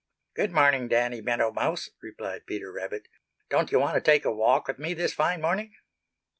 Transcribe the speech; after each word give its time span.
"Good 0.33 0.51
morning, 0.51 0.87
Danny 0.87 1.21
Meadow 1.21 1.51
Mouse," 1.51 1.91
replied 2.01 2.47
Peter 2.47 2.71
Rabbit. 2.71 3.07
"Don't 3.51 3.71
you 3.71 3.79
want 3.79 3.93
to 3.93 4.01
take 4.01 4.25
a 4.25 4.33
walk 4.33 4.67
with 4.67 4.79
me 4.79 4.95
this 4.95 5.13
fine 5.13 5.39
morning?" 5.43 5.75